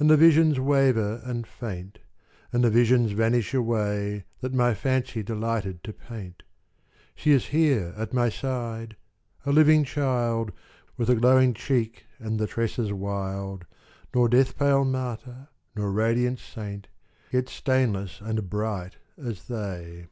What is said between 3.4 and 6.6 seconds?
away That my fancy delighted to paint